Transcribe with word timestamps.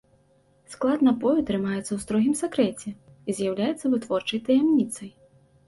Склад 0.75 1.03
напою 1.07 1.33
трымаецца 1.49 1.83
ў 1.93 1.99
строгім 2.07 2.33
сакрэце 2.41 2.89
і 2.97 3.31
з'яўляецца 3.43 3.85
вытворчай 3.95 4.39
таямніцай. 4.51 5.09